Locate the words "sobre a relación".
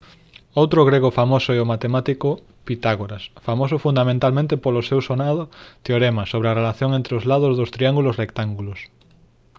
6.31-6.91